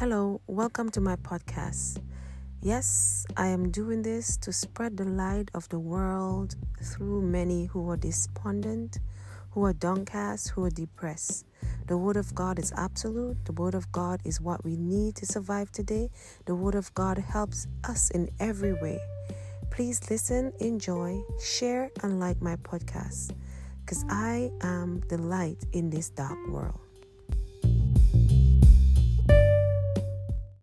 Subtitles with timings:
[0.00, 2.00] Hello, welcome to my podcast.
[2.62, 7.90] Yes, I am doing this to spread the light of the world through many who
[7.90, 8.98] are despondent,
[9.50, 11.44] who are downcast, who are depressed.
[11.86, 13.44] The Word of God is absolute.
[13.44, 16.08] The Word of God is what we need to survive today.
[16.46, 18.98] The Word of God helps us in every way.
[19.70, 23.32] Please listen, enjoy, share, and like my podcast
[23.84, 26.89] because I am the light in this dark world.